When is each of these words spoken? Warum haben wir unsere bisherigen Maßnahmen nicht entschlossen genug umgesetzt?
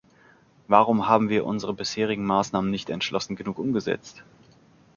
Warum 0.67 1.07
haben 1.07 1.29
wir 1.29 1.45
unsere 1.45 1.75
bisherigen 1.75 2.25
Maßnahmen 2.25 2.71
nicht 2.71 2.89
entschlossen 2.89 3.35
genug 3.35 3.59
umgesetzt? 3.59 4.23